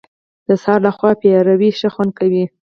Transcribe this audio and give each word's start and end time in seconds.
د 0.47 0.49
سهار 0.61 0.79
له 0.85 0.91
خوا 0.95 1.11
پېروی 1.21 1.69
ښه 1.79 1.89
خوند 1.93 2.11
کوي. 2.19 2.43